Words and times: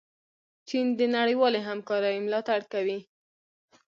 چین 0.67 0.85
د 0.99 1.01
نړیوالې 1.17 1.61
همکارۍ 1.67 2.17
ملاتړ 2.25 2.59
کوي. 2.73 2.99